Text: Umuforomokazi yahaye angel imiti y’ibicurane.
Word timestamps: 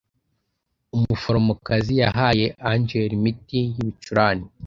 Umuforomokazi 0.95 1.93
yahaye 2.01 2.45
angel 2.71 3.09
imiti 3.17 3.59
y’ibicurane. 3.73 4.45